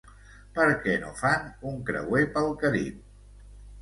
Per 0.53 0.65
què 0.85 0.95
no 1.03 1.11
fa 1.19 1.33
un 1.73 1.77
creuer 1.91 2.25
pel 2.39 2.51
Carib? 2.65 2.99